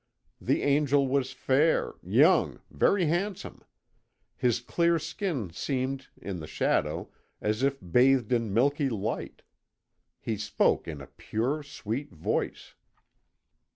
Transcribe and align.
The 0.41 0.63
angel 0.63 1.07
was 1.07 1.31
fair, 1.31 1.93
young, 2.01 2.59
very 2.71 3.05
handsome. 3.05 3.63
His 4.35 4.59
clear 4.59 4.97
skin 4.97 5.51
seemed, 5.51 6.07
in 6.19 6.39
the 6.39 6.47
shadow, 6.47 7.11
as 7.39 7.61
if 7.61 7.77
bathed 7.79 8.33
in 8.33 8.51
milky 8.51 8.89
light. 8.89 9.43
He 10.19 10.37
spoke 10.37 10.87
in 10.87 11.01
a 11.01 11.05
pure, 11.21 11.61
sweet 11.61 12.11
voice." 12.15 12.73